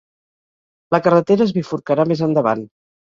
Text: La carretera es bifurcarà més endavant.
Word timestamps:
La 0.95 0.99
carretera 1.07 1.45
es 1.47 1.53
bifurcarà 1.57 2.07
més 2.13 2.25
endavant. 2.29 2.65